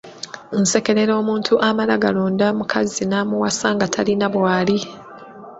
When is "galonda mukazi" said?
2.03-3.03